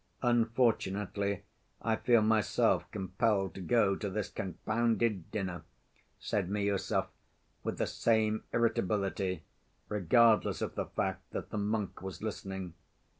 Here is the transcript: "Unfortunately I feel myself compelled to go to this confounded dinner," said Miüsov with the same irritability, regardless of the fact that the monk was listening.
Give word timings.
"Unfortunately 0.23 1.43
I 1.79 1.95
feel 1.95 2.23
myself 2.23 2.89
compelled 2.89 3.53
to 3.53 3.61
go 3.61 3.95
to 3.95 4.09
this 4.09 4.29
confounded 4.29 5.29
dinner," 5.29 5.61
said 6.17 6.49
Miüsov 6.49 7.05
with 7.63 7.77
the 7.77 7.85
same 7.85 8.43
irritability, 8.51 9.43
regardless 9.89 10.63
of 10.63 10.73
the 10.73 10.87
fact 10.87 11.29
that 11.33 11.51
the 11.51 11.59
monk 11.59 12.01
was 12.01 12.23
listening. 12.23 12.73